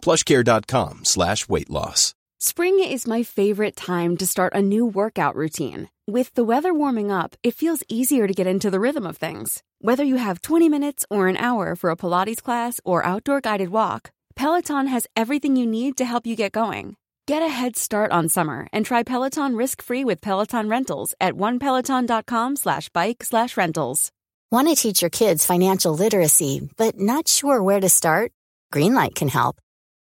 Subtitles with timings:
[0.00, 2.14] plushcare.com slash weight loss.
[2.42, 5.90] Spring is my favorite time to start a new workout routine.
[6.06, 9.62] With the weather warming up, it feels easier to get into the rhythm of things.
[9.80, 13.68] Whether you have 20 minutes or an hour for a Pilates class or outdoor guided
[13.68, 16.96] walk, Peloton has everything you need to help you get going.
[17.26, 22.56] Get a head start on summer and try Peloton risk-free with Peloton Rentals at onepeloton.com
[22.56, 24.10] slash bike slash rentals.
[24.50, 28.32] Want to teach your kids financial literacy, but not sure where to start?
[28.72, 29.60] Greenlight can help.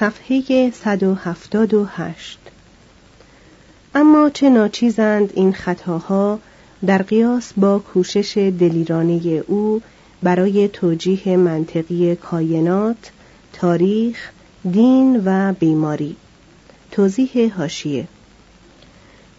[0.00, 2.38] صفحه 178
[3.94, 6.38] اما چه ناچیزند این خطاها
[6.86, 9.82] در قیاس با کوشش دلیرانه او
[10.22, 13.10] برای توجیه منطقی کاینات،
[13.52, 14.30] تاریخ،
[14.72, 16.16] دین و بیماری.
[16.90, 18.08] توضیح هاشیه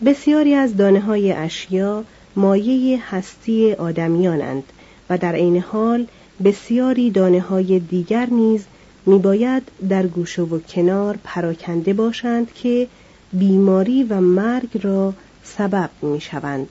[0.06, 2.04] بسیاری از دانه های اشیا
[2.36, 4.64] مایه هستی آدمیانند
[5.10, 6.08] و در عین حال
[6.44, 8.66] بسیاری دانه های دیگر نیز
[9.08, 12.88] میباید در گوشه و کنار پراکنده باشند که
[13.34, 16.68] بیماری و مرگ را سبب می‌شوند.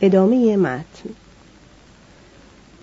[0.00, 1.10] ادامه متن.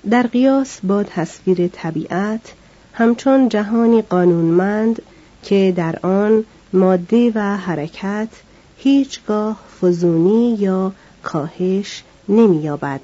[0.09, 2.53] در قیاس با تصویر طبیعت
[2.93, 5.01] همچون جهانی قانونمند
[5.43, 6.43] که در آن
[6.73, 8.29] ماده و حرکت
[8.77, 10.91] هیچگاه فزونی یا
[11.23, 13.01] کاهش نمییابد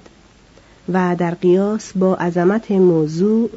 [0.93, 3.49] و در قیاس با عظمت موضوع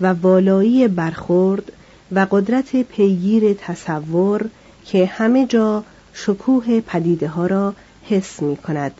[0.00, 1.72] و والایی برخورد
[2.12, 4.50] و قدرت پیگیر تصور
[4.86, 5.84] که همه جا
[6.14, 7.74] شکوه پدیده ها را
[8.04, 8.92] حس می کند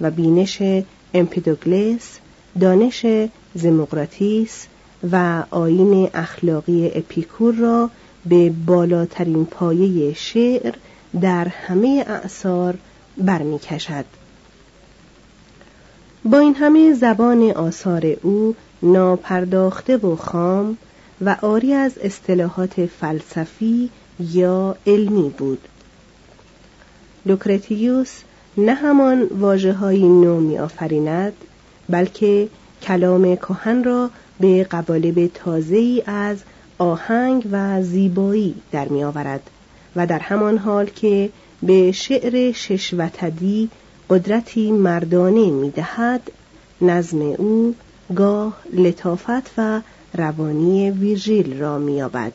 [0.00, 0.62] و بینش
[1.14, 2.18] امپیدوگلس
[2.60, 3.06] دانش
[3.54, 4.66] زموقراتیس
[5.12, 7.90] و آین اخلاقی اپیکور را
[8.26, 10.74] به بالاترین پایه شعر
[11.20, 12.78] در همه اعثار
[13.18, 14.04] برمیکشد.
[16.24, 20.76] با این همه زبان آثار او ناپرداخته و خام
[21.20, 25.68] و آری از اصطلاحات فلسفی یا علمی بود.
[27.26, 28.20] لوکرتیوس
[28.56, 31.32] نه همان واجه نو می آفریند
[31.88, 32.48] بلکه
[32.82, 34.10] کلام کهن را
[34.40, 36.38] به قوالب تازه‌ای از
[36.78, 39.50] آهنگ و زیبایی در می آورد
[39.96, 41.30] و در همان حال که
[41.62, 43.70] به شعر ششوتدی
[44.10, 46.30] قدرتی مردانه می دهد
[46.80, 47.74] نظم او
[48.14, 49.80] گاه لطافت و
[50.14, 52.32] روانی ویژیل را مییابد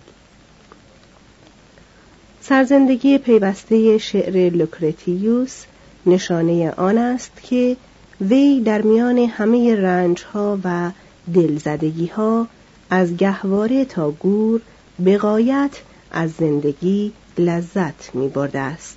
[2.42, 5.64] سرزندگی پیوسته شعر لوکرتیوس
[6.06, 7.78] نشانه آن است که
[8.22, 10.92] وی در میان همه رنجها و
[11.34, 12.48] دلزدگیها
[12.90, 14.62] از گهواره تا گور
[15.00, 15.72] به غایت
[16.12, 18.97] از زندگی لذت می است.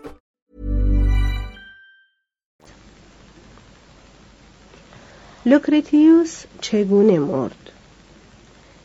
[5.45, 7.69] لوکرتیوس چگونه مرد؟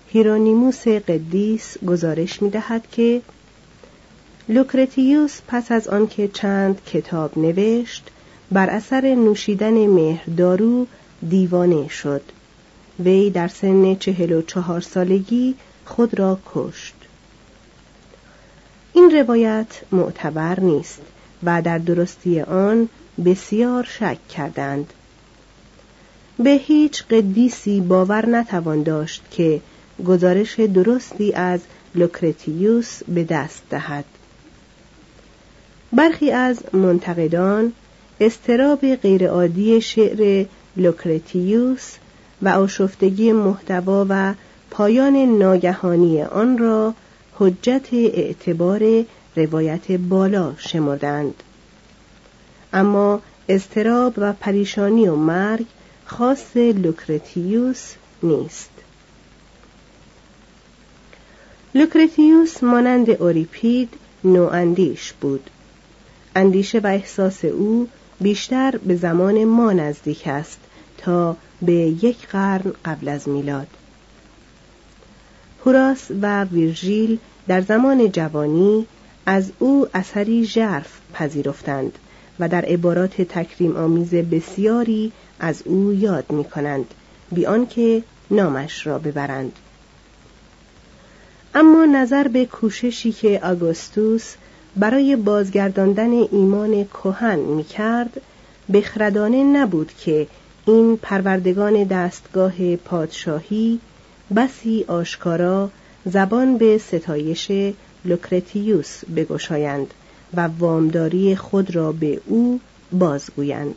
[0.08, 3.22] هیرونیموس قدیس گزارش می دهد که
[4.48, 8.10] لوکرتیوس پس از آنکه چند کتاب نوشت
[8.52, 10.86] بر اثر نوشیدن مهردارو
[11.28, 12.22] دیوانه شد.
[13.04, 15.54] وی در سن چهل و چهار سالگی
[15.84, 16.94] خود را کشت.
[18.92, 21.02] این روایت معتبر نیست
[21.42, 22.88] و در درستی آن
[23.24, 24.92] بسیار شک کردند.
[26.38, 29.60] به هیچ قدیسی باور نتوان داشت که
[30.06, 31.60] گزارش درستی از
[31.94, 34.04] لوکرتیوس به دست دهد.
[35.92, 37.72] برخی از منتقدان
[38.20, 40.46] اضطراب غیرعادی شعر
[40.76, 41.94] لوکرتیوس
[42.42, 44.34] و آشفتگی محتوا و
[44.70, 46.94] پایان ناگهانی آن را
[47.34, 49.04] حجت اعتبار
[49.36, 51.42] روایت بالا شمردند.
[52.72, 55.66] اما اضطراب و پریشانی و مرگ
[56.06, 58.70] خاص لوکرتیوس نیست.
[61.74, 63.88] لوکرتیوس مانند اوریپید
[64.24, 65.50] نواندیش بود.
[66.36, 67.88] اندیشه و احساس او
[68.20, 70.58] بیشتر به زمان ما نزدیک است
[70.98, 73.68] تا به یک قرن قبل از میلاد.
[75.66, 77.18] هوراس و ویرژیل
[77.48, 78.86] در زمان جوانی
[79.26, 81.98] از او اثری ژرف پذیرفتند
[82.40, 86.94] و در عبارات تکریم آمیز بسیاری از او یاد می کنند
[87.32, 89.52] بی آنکه نامش را ببرند.
[91.54, 94.34] اما نظر به کوششی که آگوستوس
[94.76, 98.20] برای بازگرداندن ایمان کهن می کرد
[98.72, 100.26] بخردانه نبود که
[100.66, 103.80] این پروردگان دستگاه پادشاهی
[104.36, 105.70] بسی آشکارا
[106.04, 107.52] زبان به ستایش
[108.04, 109.94] لوکرتیوس بگشایند
[110.34, 112.60] و وامداری خود را به او
[112.92, 113.74] بازگویند.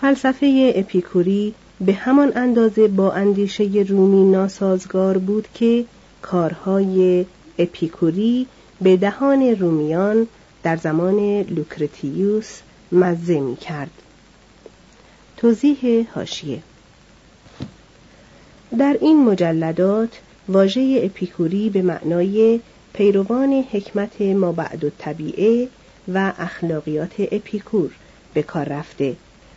[0.00, 5.84] فلسفه اپیکوری به همان اندازه با اندیشه رومی ناسازگار بود که
[6.22, 7.26] کارهای
[7.58, 8.46] اپیکوری
[8.80, 10.26] به دهان رومیان
[10.62, 12.60] در زمان لوکرتیوس
[12.92, 13.90] مزه می کرد.
[15.36, 16.62] توضیح هاشیه
[18.78, 22.60] در این مجلدات واژه اپیکوری به معنای
[22.92, 25.68] پیروان حکمت ما بعد و طبیعه
[26.14, 27.90] و اخلاقیات اپیکور
[28.34, 29.16] به کار رفته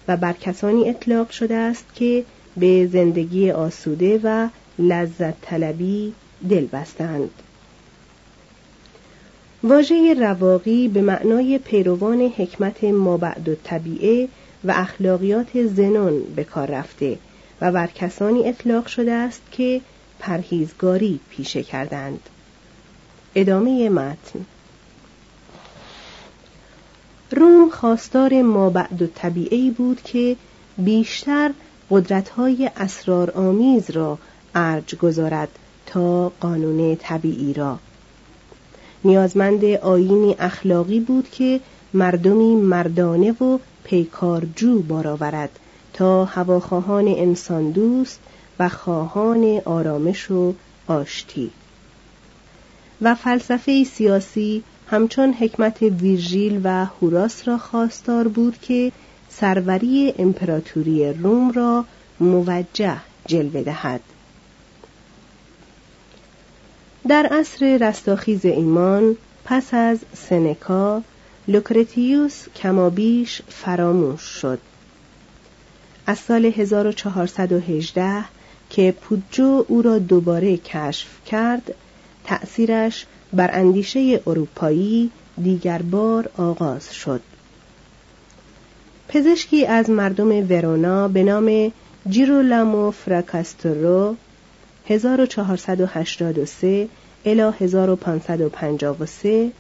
[0.10, 2.24] و بر کسانی اطلاق شده است که
[2.58, 4.48] به زندگی آسوده و
[4.80, 6.14] لذت طلبی
[6.50, 7.30] دل بستند.
[9.64, 14.28] واژه رواقی به معنای پیروان حکمت مابعد و طبیعه
[14.64, 17.18] و اخلاقیات زنون به کار رفته
[17.62, 19.82] و بر کسانی اطلاق شده است که
[20.20, 22.20] پرهیزگاری پیشه کردند.
[23.36, 24.46] ادامه متن
[27.32, 30.36] روم خواستار مابعد و طبیعی بود که
[30.78, 31.52] بیشتر
[31.90, 34.18] قدرت‌های اسرارآمیز را
[34.56, 35.50] ارج گذارد
[35.86, 37.80] تا قانون طبیعی را.
[39.04, 41.60] نیازمند آینی اخلاقی بود که
[41.94, 45.60] مردمی مردانه و پیکارجو بارآورد
[45.94, 48.20] تا هواخواهان انسان دوست
[48.60, 50.54] و خواهان آرامش و
[50.88, 51.52] آشتی.
[53.02, 58.92] و فلسفه سیاسی همچون حکمت ویرژیل و هوراس را خواستار بود که
[59.30, 61.86] سروری امپراتوری روم را
[62.20, 64.02] موجه جلوه دهد.
[67.08, 69.16] در عصر رستاخیز ایمان
[69.46, 71.02] پس از سنکا
[71.48, 74.60] لوکرتیوس کمابیش فراموش شد.
[76.06, 78.26] از سال 1418
[78.70, 81.76] که پوجو او را دوباره کشف کرد
[82.24, 85.12] تأثیرش بر اندیشه اروپایی
[85.44, 87.22] دیگر بار آغاز شد.
[89.08, 91.72] پزشکی از مردم ورونا به نام
[92.10, 94.16] جیرولامو فراکاستورو
[94.88, 96.88] 1483
[97.26, 99.52] الی 1553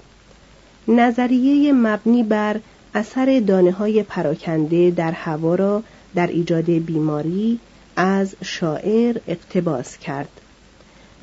[0.88, 2.60] نظریه مبنی بر
[2.94, 5.84] اثر دانه های پراکنده در هوا را
[6.16, 7.60] در ایجاد بیماری
[7.96, 10.42] از شاعر اقتباس کرد.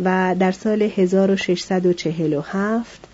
[0.05, 3.05] و در سال 1647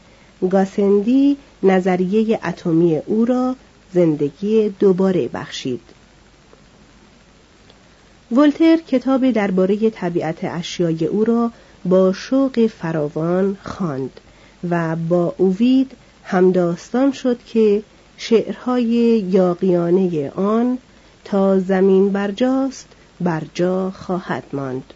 [0.50, 3.56] گاسندی نظریه اتمی او را
[3.94, 5.80] زندگی دوباره بخشید.
[8.32, 11.50] ولتر کتاب درباره طبیعت اشیای او را
[11.84, 14.20] با شوق فراوان خواند
[14.70, 15.92] و با اووید
[16.24, 17.82] همداستان شد که
[18.16, 20.78] شعرهای یاقیانه آن
[21.24, 22.88] تا زمین برجاست
[23.20, 24.94] برجا خواهد ماند.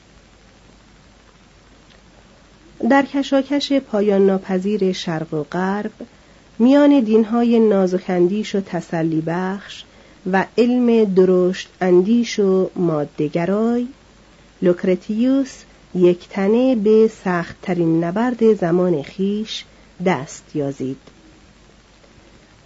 [2.90, 5.92] در کشاکش پایان ناپذیر شرق و غرب
[6.58, 9.84] میان دینهای نازکندیش و تسلی بخش
[10.32, 13.86] و علم درشت اندیش و مادهگرای
[14.62, 15.62] لوکرتیوس
[15.94, 19.64] یک تنه به سختترین نبرد زمان خیش
[20.06, 20.98] دست یازید.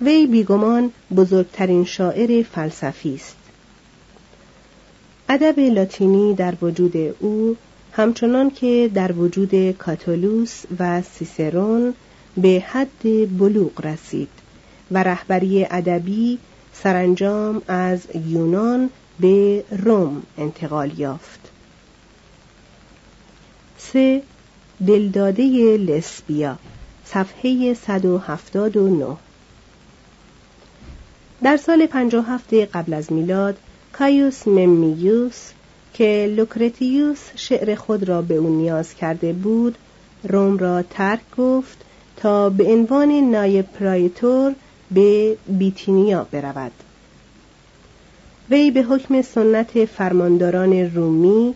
[0.00, 3.36] وی بیگمان بزرگترین شاعر فلسفی است.
[5.28, 7.56] ادب لاتینی در وجود او
[7.92, 11.94] همچنان که در وجود کاتولوس و سیسرون
[12.36, 14.28] به حد بلوغ رسید
[14.90, 16.38] و رهبری ادبی
[16.72, 21.40] سرانجام از یونان به روم انتقال یافت.
[23.78, 24.22] سه
[24.86, 26.58] دلداده لسبیا
[27.04, 29.16] صفحه 179
[31.42, 33.56] در سال 57 قبل از میلاد
[33.92, 35.50] کایوس ممیوس
[35.94, 39.78] که لوکرتیوس شعر خود را به او نیاز کرده بود
[40.22, 41.78] روم را ترک گفت
[42.16, 44.54] تا به عنوان نایب پرایتور
[44.90, 46.72] به بیتینیا برود.
[48.50, 51.54] وی به حکم سنت فرمانداران رومی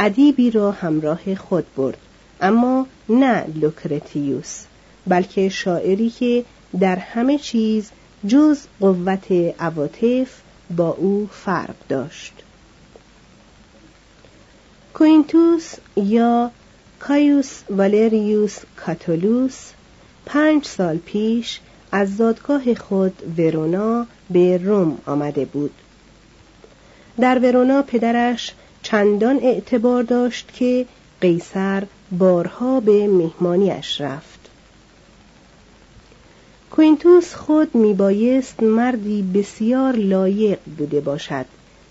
[0.00, 1.98] ادیبی را همراه خود برد
[2.40, 4.64] اما نه لوکرتیوس
[5.06, 6.44] بلکه شاعری که
[6.80, 7.90] در همه چیز
[8.26, 10.40] جز قوت عواطف
[10.76, 12.32] با او فرق داشت.
[14.94, 16.50] کوینتوس یا
[17.00, 19.70] کایوس والریوس کاتولوس
[20.26, 21.60] پنج سال پیش
[21.92, 25.70] از زادگاه خود ورونا به روم آمده بود.
[27.20, 30.86] در ورونا پدرش چندان اعتبار داشت که
[31.20, 31.82] قیصر
[32.12, 34.40] بارها به مهمانیش رفت.
[36.70, 41.46] کوینتوس خود میبایست مردی بسیار لایق بوده باشد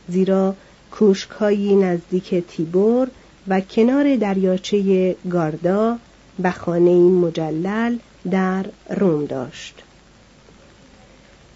[0.10, 0.56] زیرا
[1.00, 3.08] کوشکهایی نزدیک تیبور
[3.48, 5.98] و کنار دریاچه گاردا
[6.44, 7.98] و خانه مجلل
[8.32, 9.76] در روم داشت.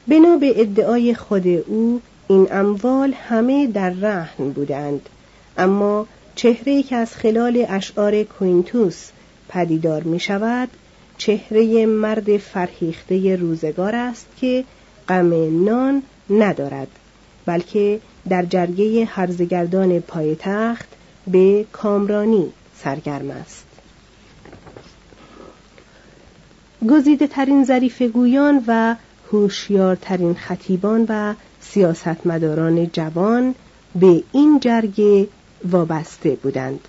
[0.07, 5.09] بنا به ادعای خود او این اموال همه در رهن بودند
[5.57, 9.09] اما چهره که از خلال اشعار کوینتوس
[9.49, 10.69] پدیدار می شود
[11.17, 14.63] چهره مرد فرهیخته روزگار است که
[15.09, 16.87] غم نان ندارد
[17.45, 20.87] بلکه در جرگه هرزگردان پایتخت
[21.27, 22.51] به کامرانی
[22.83, 23.65] سرگرم است.
[26.89, 28.95] گزیده ترین ظریف گویان و
[29.31, 33.55] هوشیارترین خطیبان و سیاستمداران جوان
[33.95, 35.27] به این جرگه
[35.71, 36.79] وابسته بودند.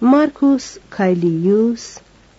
[0.00, 1.96] مارکوس کایلیوس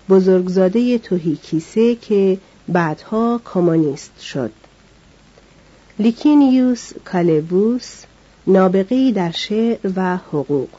[0.09, 4.51] بزرگزاده توهیکیسه که بعدها کمونیست شد.
[5.99, 8.03] لیکینیوس کالبوس
[8.47, 10.69] نابغی در شعر و حقوق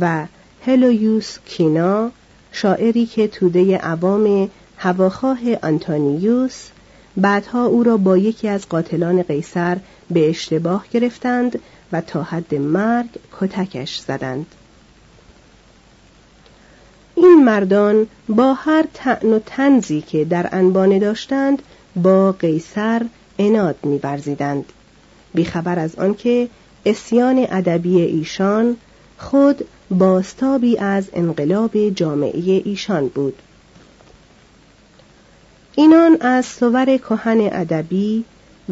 [0.00, 0.26] و
[0.66, 2.10] هلویوس کینا
[2.52, 6.68] شاعری که توده عوام هواخواه آنتونیوس
[7.16, 9.78] بعدها او را با یکی از قاتلان قیصر
[10.10, 11.58] به اشتباه گرفتند
[11.92, 13.08] و تا حد مرگ
[13.40, 14.46] کتکش زدند.
[17.14, 21.62] این مردان با هر تعن و تنزی که در انبانه داشتند
[21.96, 23.02] با قیصر
[23.38, 24.64] اناد می‌ورزیدند.
[25.34, 26.48] بیخبر از آنکه
[26.86, 28.76] اسیان ادبی ایشان
[29.18, 33.34] خود باستابی از انقلاب جامعه ایشان بود.
[35.74, 38.24] اینان از صور کهن ادبی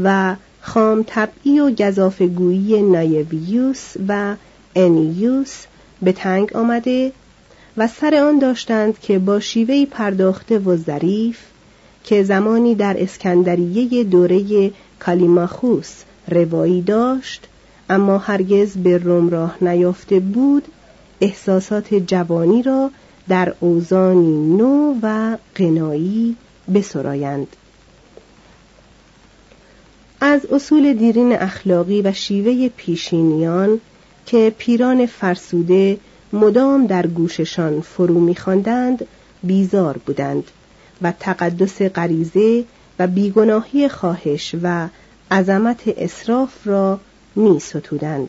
[0.02, 4.36] و خام طبعی و گذافگویی نایویوس و
[4.76, 5.64] انیوس
[6.02, 7.12] به تنگ آمده
[7.76, 11.38] و سر آن داشتند که با شیوهی پرداخته و ظریف
[12.04, 17.48] که زمانی در اسکندریه دوره کالیماخوس روایی داشت
[17.90, 20.64] اما هرگز به روم راه نیافته بود
[21.20, 22.90] احساسات جوانی را
[23.28, 26.36] در اوزانی نو و قنایی
[26.74, 27.46] بسرایند.
[30.20, 33.80] از اصول دیرین اخلاقی و شیوه پیشینیان
[34.26, 35.98] که پیران فرسوده
[36.32, 39.06] مدام در گوششان فرو میخواندند
[39.42, 40.44] بیزار بودند.
[41.02, 42.64] و تقدس غریزه
[42.98, 44.88] و بیگناهی خواهش و
[45.30, 47.00] عظمت اسراف را
[47.36, 48.28] می ستودند.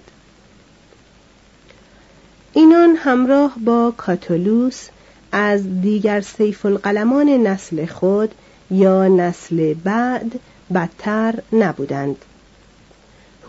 [2.54, 4.88] اینان همراه با کاتولوس
[5.32, 8.32] از دیگر سیف القلمان نسل خود
[8.72, 10.40] یا نسل بعد
[10.74, 12.18] بدتر نبودند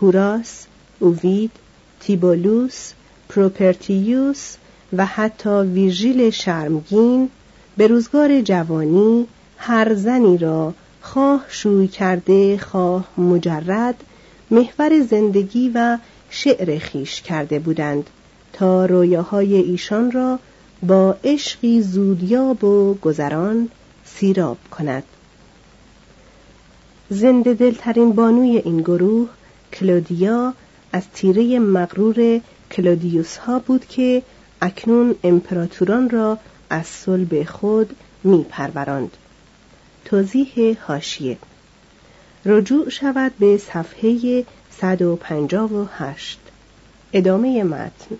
[0.01, 0.65] هوراس،
[0.99, 1.51] اووید،
[1.99, 2.91] تیبولوس
[3.29, 4.55] پروپرتیوس
[4.93, 7.29] و حتی ویژیل شرمگین
[7.77, 14.03] به روزگار جوانی هر زنی را خواه شوی کرده خواه مجرد
[14.51, 15.97] محور زندگی و
[16.29, 18.09] شعر خیش کرده بودند
[18.53, 20.39] تا رویاهای ایشان را
[20.83, 23.69] با عشقی زودیاب و گذران
[24.05, 25.03] سیراب کند.
[27.09, 29.29] زنده دلترین بانوی این گروه
[29.73, 30.53] کلودیا
[30.91, 32.41] از تیره مغرور
[32.71, 34.23] کلودیوس ها بود که
[34.61, 36.37] اکنون امپراتوران را
[36.69, 39.17] از صلب خود می پروراند.
[40.05, 41.37] توضیح هاشیه
[42.45, 44.45] رجوع شود به صفحه
[44.81, 46.39] 158
[47.13, 48.17] ادامه متن.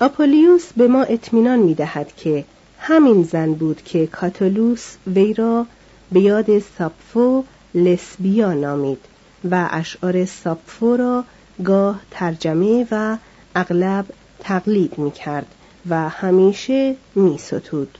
[0.00, 2.44] آپولیوس به ما اطمینان می دهد که
[2.78, 5.66] همین زن بود که کاتولوس وی را
[6.12, 7.44] به یاد ساپفو
[7.74, 9.04] لسبیا نامید
[9.50, 11.24] و اشعار ساپفو را
[11.64, 13.16] گاه ترجمه و
[13.54, 14.06] اغلب
[14.40, 15.46] تقلید می کرد
[15.88, 17.98] و همیشه می ستود.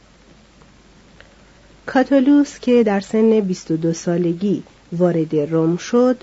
[1.86, 6.16] کاتولوس که در سن 22 سالگی وارد روم شد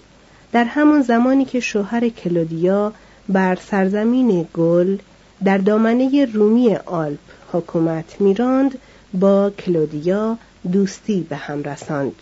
[0.52, 2.94] در همان زمانی که شوهر کلودیا
[3.30, 4.98] بر سرزمین گل
[5.44, 7.20] در دامنه رومی آلپ
[7.54, 8.78] حکومت میراند
[9.14, 10.38] با کلودیا
[10.72, 12.16] دوستی به هم رساند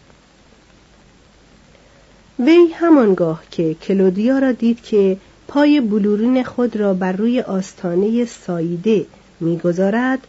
[2.40, 9.06] وی همانگاه که کلودیا را دید که پای بلورین خود را بر روی آستانه سایده
[9.40, 10.20] می‌گذارد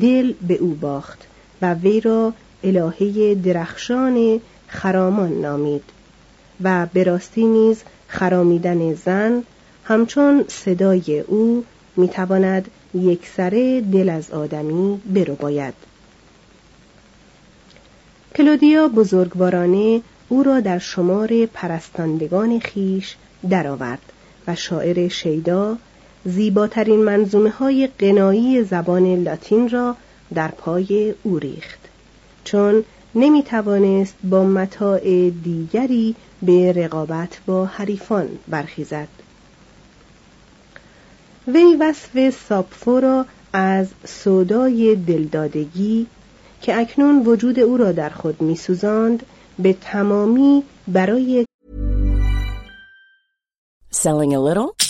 [0.00, 1.26] دل به او باخت
[1.62, 2.32] و وی را
[2.64, 5.82] الهه درخشان خرامان نامید
[6.62, 9.42] و به راستی نیز خرامیدن زن
[9.84, 11.64] همچون صدای او
[11.96, 15.74] می‌تواند یک سره دل از آدمی برو باید.
[18.36, 23.16] کلودیا بزرگوارانه او را در شمار پرستندگان خیش
[23.50, 24.12] درآورد
[24.46, 25.76] و شاعر شیدا
[26.24, 29.96] زیباترین منظومه های قنایی زبان لاتین را
[30.34, 31.78] در پای او ریخت.
[32.44, 39.08] چون نمی توانست با متاع دیگری به رقابت با حریفان برخیزد.
[41.48, 46.06] وی وصف ساپفو را از سودای دلدادگی
[46.62, 49.22] که اکنون وجود او را در خود میسوزاند
[49.58, 51.44] به تمامی برای
[53.92, 54.89] Selling a little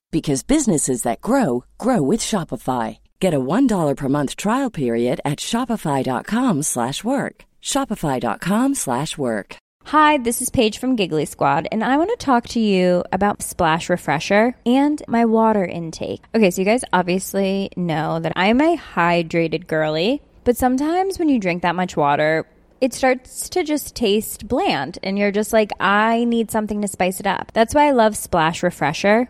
[0.11, 2.97] because businesses that grow grow with Shopify.
[3.19, 7.45] Get a $1 per month trial period at shopify.com/work.
[7.61, 9.55] shopify.com/work.
[9.85, 13.41] Hi, this is Paige from Giggly Squad, and I want to talk to you about
[13.41, 16.21] Splash Refresher and my water intake.
[16.35, 21.39] Okay, so you guys obviously know that I'm a hydrated girly, but sometimes when you
[21.39, 22.45] drink that much water,
[22.79, 27.19] it starts to just taste bland, and you're just like, I need something to spice
[27.19, 27.51] it up.
[27.53, 29.29] That's why I love Splash Refresher.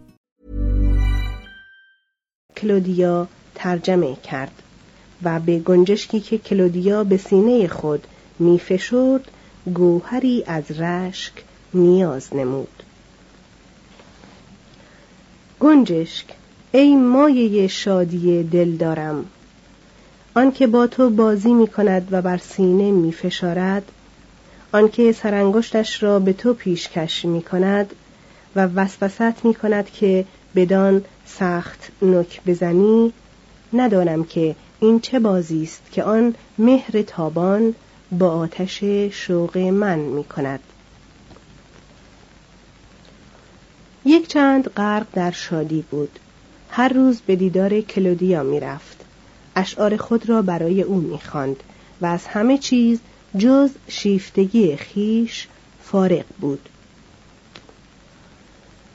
[2.57, 4.61] کلودیا ترجمه کرد
[5.23, 8.07] و به گنجشکی که کلودیا به سینه خود
[8.39, 9.31] می فشرد
[9.73, 11.33] گوهری از رشک
[11.73, 12.83] نیاز نمود.
[15.59, 16.25] گنجشک
[16.71, 19.25] ای مایه شادی دل دارم
[20.35, 23.91] آنکه با تو بازی می کند و بر سینه می فشارد
[24.71, 27.95] آنکه سرانگشتش را به تو پیشکش می کند
[28.55, 31.05] و وسوست می کند که بدان
[31.39, 33.13] سخت نک بزنی
[33.73, 37.75] ندانم که این چه بازی است که آن مهر تابان
[38.11, 40.59] با آتش شوق من می کند
[44.05, 46.19] یک چند غرق در شادی بود.
[46.69, 49.05] هر روز به دیدار کلودیا می رفت
[49.55, 51.63] اشعار خود را برای او می خاند
[52.01, 52.99] و از همه چیز
[53.37, 55.47] جز شیفتگی خیش
[55.83, 56.69] فارغ بود.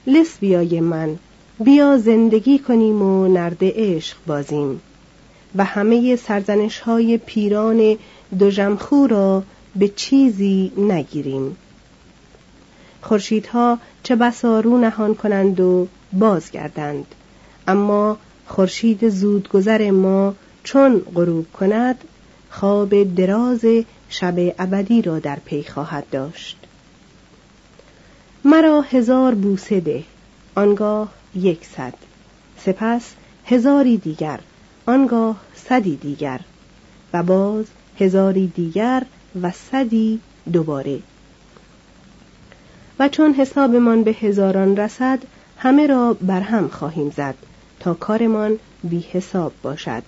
[0.07, 1.19] لسبیای من
[1.65, 4.81] بیا زندگی کنیم و نرد عشق بازیم.
[5.57, 7.99] و همه سرزنش های پیران
[8.39, 8.51] دو
[9.09, 9.43] را
[9.77, 11.57] به چیزی نگیریم.
[13.03, 17.07] خورشیدها چه بسا رو نهان کنند و بازگردند.
[17.69, 22.05] اما خورشید زودگذر ما چون غروب کند
[22.51, 23.65] خواب دراز
[24.09, 26.57] شب ابدی را در پی خواهد داشت.
[28.45, 30.05] مرا هزار بوسه ده.
[30.55, 31.95] آنگاه یکصد
[32.59, 33.15] سپس
[33.47, 34.41] هزاری دیگر
[34.87, 36.41] آنگاه صدی دیگر.
[37.13, 37.65] و باز
[38.01, 39.03] هزاری دیگر
[39.43, 40.21] و صدی
[40.53, 40.99] دوباره.
[42.99, 45.19] و چون حسابمان به هزاران رسد
[45.59, 47.35] همه را برهم خواهیم زد
[47.81, 50.03] تا کارمان بی حساب باشد.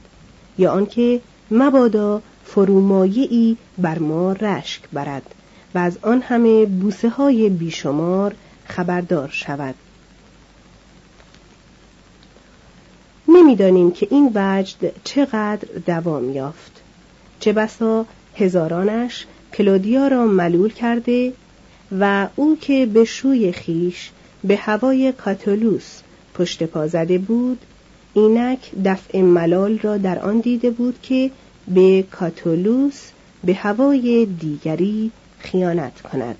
[0.58, 5.34] یا آنکه مبادا فرومایه بر ما رشک برد
[5.74, 8.34] و از آن همه بوسه های بیشمار
[8.66, 9.74] خبردار شود.
[13.38, 16.82] نمی‌دانیم که این وجد چقدر دوام یافت.
[17.40, 21.32] چه بسا هزارانش کلودیا را ملول کرده
[22.00, 24.10] و او که به شوی خیش
[24.44, 26.00] به هوای کاتولوس
[26.34, 27.58] پشت پا زده بود
[28.14, 31.30] اینک دفع ملال را در آن دیده بود که
[31.68, 33.10] به کاتولوس
[33.44, 36.36] به هوای دیگری خیانت کند.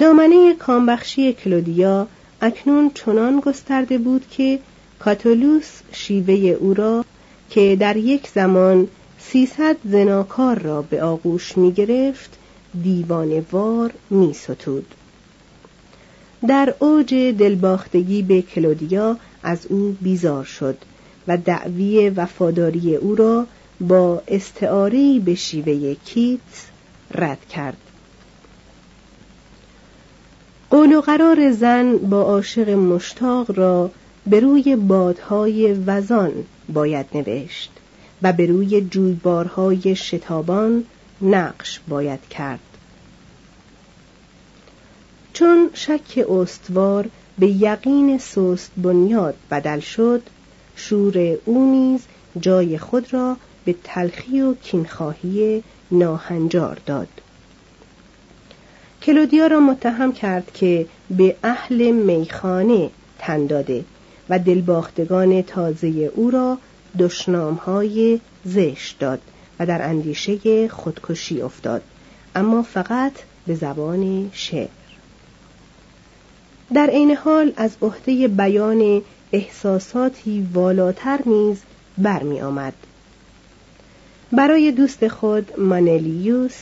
[0.00, 2.06] دامنه کامبخشی کلودیا
[2.40, 4.58] اکنون چنان گسترده بود که
[5.00, 7.04] کاتولوس شیوه او را
[7.50, 12.38] که در یک زمان سیصد زناکار را به آغوش می گرفت
[13.52, 14.94] وار می ستود.
[16.48, 20.76] در اوج دلباختگی به کلودیا از او بیزار شد
[21.28, 23.46] و دعوی وفاداری او را
[23.80, 26.66] با استعاری به شیوه کیتس
[27.14, 27.76] رد کرد
[30.70, 33.90] قول و قرار زن با عاشق مشتاق را
[34.26, 36.32] به روی بادهای وزان
[36.68, 37.70] باید نوشت
[38.22, 40.84] و به روی جویبارهای شتابان
[41.22, 42.60] نقش باید کرد.
[45.32, 50.22] چون شک استوار به یقین سست بنیاد بدل شد
[50.76, 52.00] شور او نیز
[52.40, 57.08] جای خود را به تلخی و کینخواهی ناهنجار داد.
[59.02, 63.84] کلودیا را متهم کرد که به اهل میخانه تن داده
[64.30, 66.58] و دلباختگان تازه او را
[66.98, 69.20] دشنامهای زشت داد
[69.58, 71.82] و در اندیشه خودکشی افتاد
[72.34, 73.12] اما فقط
[73.46, 74.68] به زبان شعر
[76.74, 81.58] در عین حال از عهده بیان احساساتی والاتر نیز
[81.98, 82.74] برمی آمد.
[84.32, 86.56] برای دوست خود مانلیوس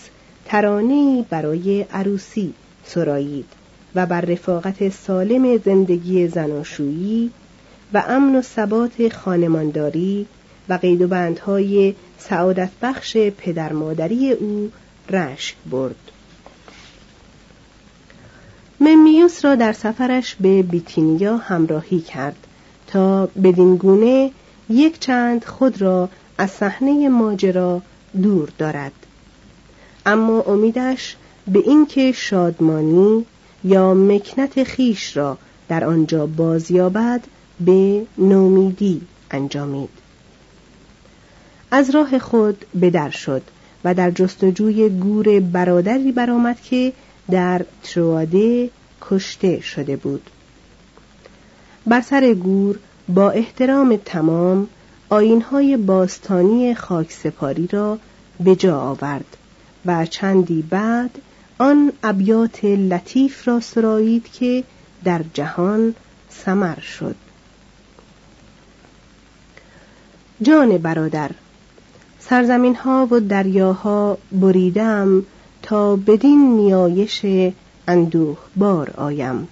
[0.44, 3.46] ترانه‌ای برای عروسی سرایید
[3.94, 7.30] و بر رفاقت سالم زندگی زناشویی
[7.94, 10.26] و امن و ثبات خانمانداری
[10.68, 14.70] و قید و بندهای سعادت بخش پدر مادری او
[15.10, 16.10] رشک برد.
[18.80, 22.46] ممیوس را در سفرش به بیتینیا همراهی کرد
[22.86, 24.30] تا بدین گونه
[24.68, 27.82] یک چند خود را از صحنه ماجرا
[28.22, 28.92] دور دارد
[30.06, 31.16] اما امیدش
[31.48, 33.26] به اینکه شادمانی
[33.64, 37.20] یا مکنت خیش را در آنجا بازیابد
[37.60, 39.88] به نومیدی انجامید.
[41.70, 43.42] از راه خود بدر شد
[43.84, 46.92] و در جستجوی گور برادری برآمد که
[47.30, 50.30] در ترواده کشته شده بود.
[51.86, 54.68] بر سر گور با احترام تمام
[55.08, 57.98] آینهای باستانی خاکسپاری را
[58.40, 59.36] به جا آورد
[59.86, 61.10] و چندی بعد
[61.58, 64.64] آن ابیات لطیف را سرایید که
[65.04, 65.94] در جهان
[66.30, 67.16] سمر شد.
[70.42, 71.30] جان برادر
[72.20, 75.22] سرزمین ها و دریاها بریدم
[75.62, 77.26] تا بدین نیایش
[77.88, 79.48] اندوه بار آیم.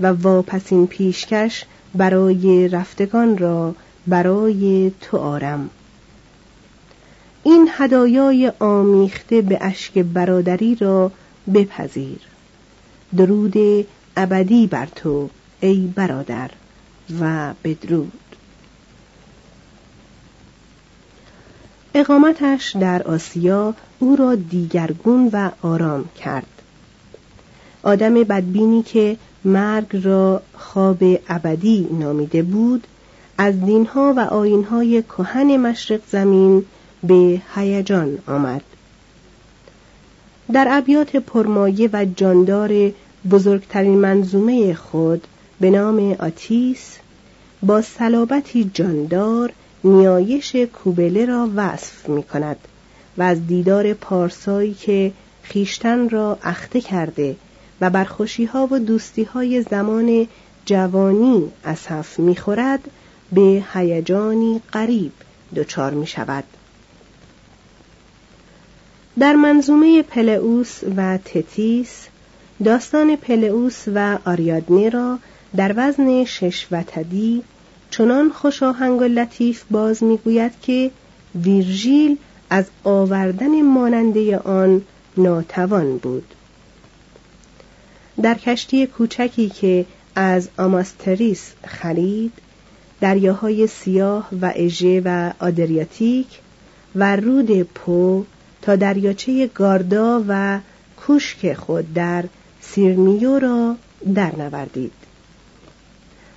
[0.00, 3.74] و واپسین پیشکش برای رفتگان را
[4.06, 5.70] برای تو آرم.
[7.42, 11.12] این هدایای آمیخته به اشک برادری را
[11.54, 12.20] بپذیر.
[13.16, 15.28] درود ابدی بر تو
[15.60, 16.50] ای برادر
[17.20, 18.29] و بدرود.
[21.94, 26.46] اقامتش در آسیا او را دیگرگون و آرام کرد.
[27.82, 30.98] آدم بدبینی که مرگ را خواب
[31.28, 32.86] ابدی نامیده بود
[33.38, 36.64] از دینها و آینهای کهن مشرق زمین
[37.02, 38.62] به هیجان آمد.
[40.52, 42.92] در ابیات پرمایه و جاندار
[43.30, 45.26] بزرگترین منظومه خود
[45.60, 46.96] به نام آتیس
[47.62, 49.52] با صلابتی جاندار
[49.84, 52.56] نیایش کوبله را وصف می کند
[53.18, 55.12] و از دیدار پارسایی که
[55.42, 57.36] خیشتن را اخته کرده
[57.80, 58.06] و بر
[58.52, 60.28] ها و دوستی های زمان
[60.66, 62.90] جوانی اصف می‌خورد
[63.32, 65.12] به هیجانی غریب
[65.56, 66.44] دچار می شود.
[69.18, 72.06] در منظومه پلئوس و تتیس
[72.64, 75.18] داستان پلئوس و آریادنه را
[75.56, 76.82] در وزن شش و
[77.90, 80.90] چنان خوشاهنگ و لطیف باز می‌گوید که
[81.34, 82.16] ویرژیل
[82.50, 84.82] از آوردن ماننده آن
[85.16, 86.34] ناتوان بود.
[88.22, 92.32] در کشتی کوچکی که از آماستریس خرید
[93.00, 96.26] دریاهای سیاه و اژه و آدریاتیک
[96.94, 98.24] و رود پو
[98.62, 100.58] تا دریاچه گاردا و
[100.96, 102.24] کوشک خود در
[102.60, 103.76] سیرمیو را
[104.14, 104.92] درنوردید.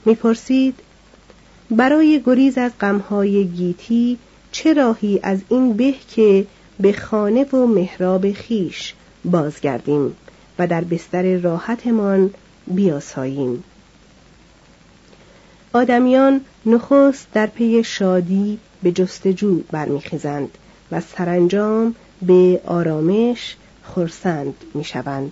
[0.06, 0.80] می‌پرسید
[1.76, 4.18] برای گریز از غمهای گیتی
[4.52, 6.46] چه راهی از این به که
[6.80, 8.94] به خانه و محراب خیش
[9.26, 10.16] بازگردیم
[10.60, 12.34] و در بستر راحتمان
[12.68, 13.64] بیاساییم.
[15.74, 20.58] آدمیان نخست در پی شادی به جستجو برمیخیزند
[20.92, 25.32] و سرانجام به آرامش خرسند می‌شوند.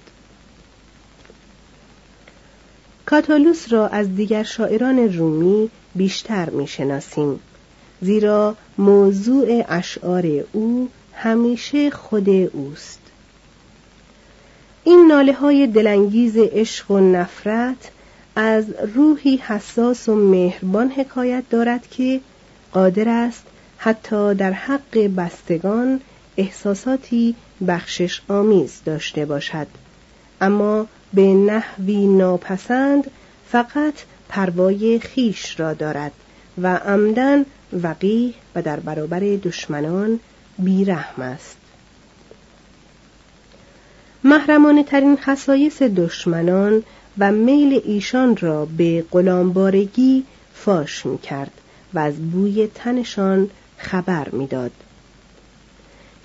[3.05, 7.39] کاتالوس را از دیگر شاعران رومی بیشتر می‌شناسیم.
[8.01, 12.99] زیرا موضوع اشعار او همیشه خود اوست.
[14.83, 17.91] این ناله های دلانگیز عشق و نفرت
[18.35, 22.19] از روحی حساس و مهربان حکایت دارد که
[22.71, 23.43] قادر است
[23.77, 26.01] حتی در حق بستگان
[26.37, 27.35] احساساتی
[27.67, 29.67] بخشش آمیز داشته باشد.
[30.41, 33.11] اما به نحوی ناپسند
[33.47, 33.93] فقط
[34.31, 36.11] پروای خیش را دارد
[36.61, 37.45] و عمدن
[37.83, 40.19] وقیح و در برابر دشمنان
[40.59, 41.57] بیرحم است
[44.23, 46.83] محرمانه ترین خصایص دشمنان
[47.19, 51.51] و میل ایشان را به غلامبارگی فاش می کرد
[51.93, 54.71] و از بوی تنشان خبر می‌داد.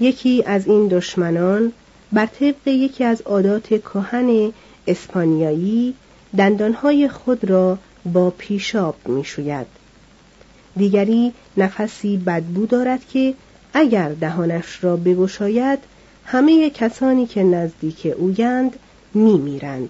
[0.00, 1.72] یکی از این دشمنان
[2.12, 4.52] بر طبق یکی از عادات کهن
[4.86, 5.94] اسپانیایی
[6.36, 7.78] دندانهای خود را
[8.12, 9.66] با پیشاب می‌شوید.
[10.76, 13.34] دیگری نفسی بدبو دارد که
[13.74, 15.78] اگر دهانش را بگشاید
[16.24, 18.76] همه کسانی که نزدیک اویند
[19.14, 19.88] میمیرند.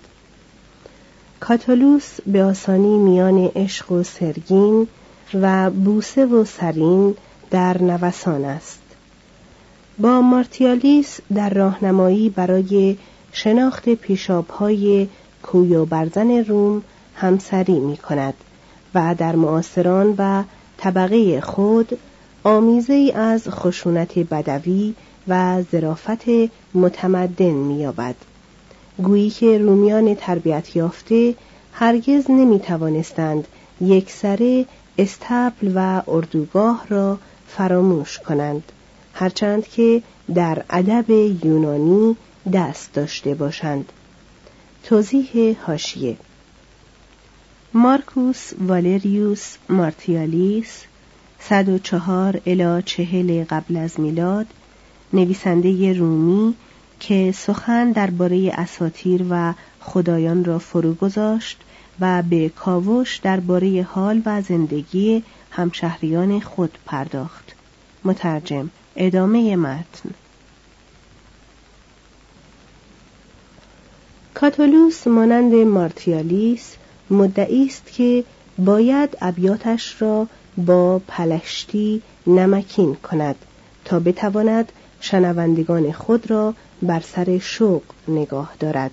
[1.40, 4.88] کاتالوس به آسانی میان عشق و سرگین
[5.35, 7.14] و بوسه و سرین
[7.50, 8.83] در نوسان است.
[9.98, 12.96] با مارتیالیس در راهنمایی برای
[13.33, 15.09] شناخت پیشابهای
[15.42, 16.83] کوی و برزن روم
[17.16, 18.35] همسری می کند
[18.94, 20.42] و در معاصران و
[20.76, 21.98] طبقه خود
[22.44, 24.94] آمیزه از خشونت بدوی
[25.29, 26.24] و ظرافت
[26.74, 28.14] متمدن مییابد.
[29.02, 31.35] گویی که رومیان تربیت یافته
[31.72, 33.48] هرگز نمی توانستند
[33.81, 34.66] یک سره
[34.98, 38.72] استبل و اردوگاه را فراموش کنند
[39.14, 40.02] هرچند که
[40.35, 41.11] در ادب
[41.44, 42.16] یونانی
[42.52, 43.92] دست داشته باشند.
[44.85, 46.16] توضیح هاشیه
[47.74, 50.83] مارکوس والریوس مارتیالیس
[51.40, 54.46] 104 الی 40 قبل از میلاد
[55.12, 56.55] نویسنده رومی
[57.00, 61.61] که سخن درباره اساتیر و خدایان را فرو گذاشت
[62.00, 67.52] و به کاوش درباره حال و زندگی همشهریان خود پرداخت.
[68.05, 70.11] مترجم ادامه متن.
[74.35, 76.76] کاتولوس مانند مارتیالیس
[77.11, 78.25] مدعی است که
[78.59, 83.37] باید ابیاتش را با پلشتی نمکین کند
[83.85, 88.90] تا بتواند شنوندگان خود را بر سر شوق نگاه دارد.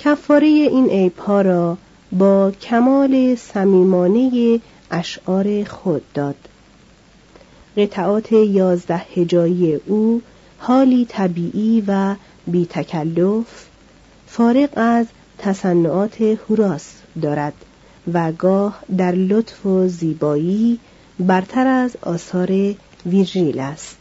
[0.00, 1.78] کفاره این عیبها را
[2.12, 6.36] با کمال صمیمانه اشعار خود داد.
[7.76, 10.22] قطعات یازده هجایی او
[10.58, 12.14] حالی طبیعی و
[12.46, 13.66] بی تکلف
[14.26, 15.06] فارغ از
[15.42, 17.54] تصنعات هوراس دارد
[18.12, 20.78] و گاه در لطف و زیبایی
[21.20, 22.74] برتر از آثار
[23.06, 23.98] ویرژیل است.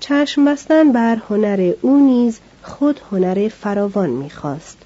[0.00, 4.78] چشم بستن بر هنر او نیز خود هنر فراوان می‌خواست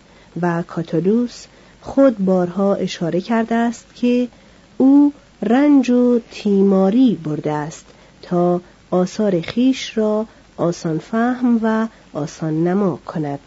[0.42, 1.46] و کاتالوس
[1.80, 4.28] خود بارها اشاره کرده است که
[4.76, 7.84] او رنج و تیماری برده است
[8.22, 10.26] تا آثار خیش را
[10.56, 13.40] آسان فهم و آسان نما کند.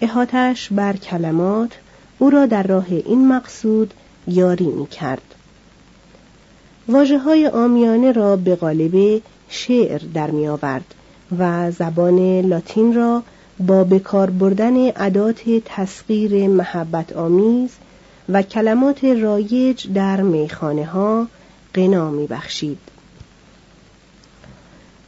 [0.00, 1.70] احاتش بر کلمات
[2.18, 3.94] او را در راه این مقصود
[4.28, 5.34] یاری می کرد
[6.88, 10.94] واجه های آمیانه را به قالب شعر در می آورد
[11.38, 13.22] و زبان لاتین را
[13.60, 17.70] با بکار بردن عدات تسخیر محبت آمیز
[18.28, 21.26] و کلمات رایج در میخانه ها
[21.74, 22.78] قنا می بخشید.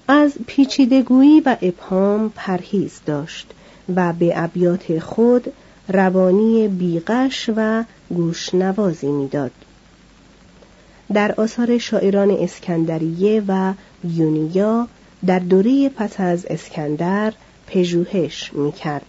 [0.08, 3.52] از پیچیدگویی و ابهام پرهیز داشت
[3.96, 5.52] و به ابیات خود
[5.88, 9.50] روانی بیغش و گوشنوازی می‌داد.
[11.12, 13.72] در آثار شاعران اسکندریه و
[14.04, 14.88] یونیا
[15.26, 17.32] در دوره پس از اسکندر
[17.66, 19.06] پژوهش می‌کرد.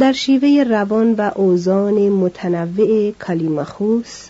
[0.00, 4.28] در شیوه روان و اوزان متنوع کالیماخوس،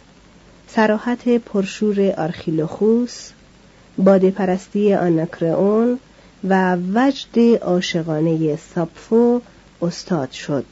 [0.69, 3.31] سراحت پرشور آرخیلوخوس،
[3.99, 5.99] باده پرستی آناکرئون
[6.45, 9.41] و وجد عاشقانه ساپفو
[9.83, 10.65] استاد شد.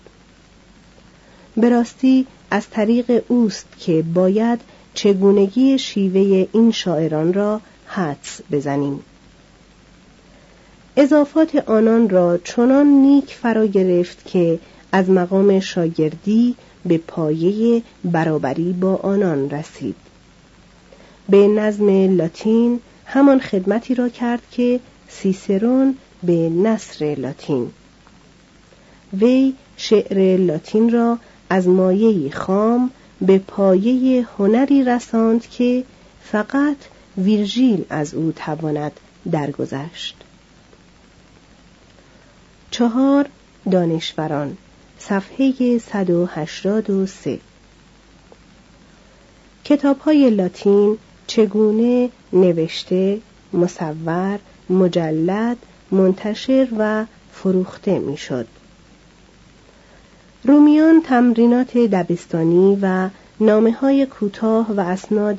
[1.57, 4.61] به راستی از طریق اوست که باید
[4.95, 9.01] چگونگی شیوه این شاعران را حدس بزنیم.
[10.97, 14.59] اضافات آنان را چنان نیک فرا گرفت که
[14.93, 19.97] از مقام شاگردی به پایه برابری با آنان رسید
[21.29, 27.71] به نظم لاتین همان خدمتی را کرد که سیسرون به نصر لاتین.
[29.13, 31.19] وی شعر لاتین را
[31.51, 32.91] از مایه خام
[33.21, 35.85] به پایه هنری رساند که
[36.23, 36.77] فقط
[37.19, 38.93] ویرژیل از او تواند
[39.33, 40.17] درگذشت.
[42.71, 43.27] چهار
[43.71, 44.57] دانشوران
[44.99, 47.39] صفحه 183
[49.65, 53.21] کتاب های لاتین چگونه نوشته،
[53.53, 54.39] مصور،
[54.71, 55.57] مجلد،
[55.91, 58.47] منتشر و فروخته می‌شد.
[60.45, 63.09] رومیان تمرینات دبستانی و
[63.41, 65.39] نامه های کوتاه و اسناد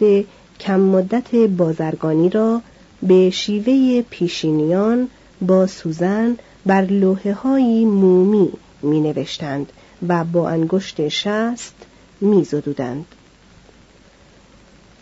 [0.59, 2.61] کم مدت بازرگانی را
[3.03, 5.09] به شیوه پیشینیان
[5.41, 9.71] با سوزن بر لوحه های مومی می نوشتند
[10.07, 11.75] و با انگشت شست
[12.21, 13.05] می زدودند.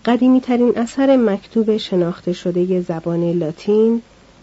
[0.06, 4.02] قدیمی ترین اثر مکتوب شناخته شده زبان لاتین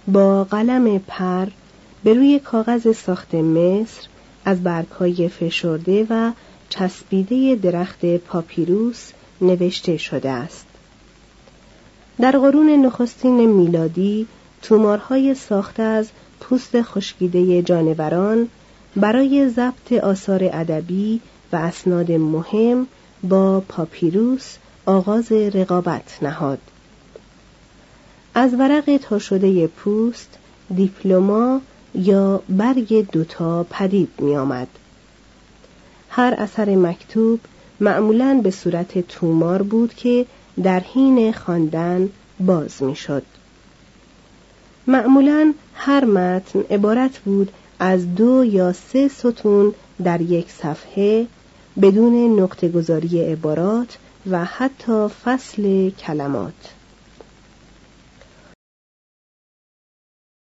[0.09, 1.47] با قلم پر
[2.05, 4.07] به روی کاغذ ساخت مصر
[4.45, 6.33] از برگهای فشرده و
[6.69, 9.11] چسبیده درخت پاپیروس
[9.41, 10.67] نوشته شده است.
[12.21, 14.27] در قرون نخستین میلادی
[14.63, 16.09] تومارهای ساخته از
[16.41, 18.49] پوست خشکیده جانوران
[18.97, 21.21] برای ضبط آثار ادبی
[21.53, 22.87] و اسناد مهم
[23.23, 26.59] با پاپیروس آغاز رقابت نهاد
[28.35, 30.39] از ورق تا شده پوست
[30.77, 31.61] دیپلوما
[31.95, 34.69] یا برگ دوتا پدید می آمد.
[36.09, 37.41] هر اثر مکتوب
[37.81, 40.27] معمولا به صورت تومار بود که
[40.63, 42.09] در حین خواندن
[42.41, 43.23] باز می شد.
[44.87, 51.27] معمولا هر متن عبارت بود از دو یا سه ستون در یک صفحه
[51.83, 53.99] بدون نقطه گذاری عبارات
[54.31, 56.75] و حتی فصل کلمات